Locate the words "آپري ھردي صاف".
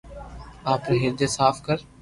0.73-1.55